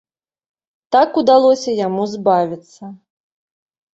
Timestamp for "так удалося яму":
0.93-2.03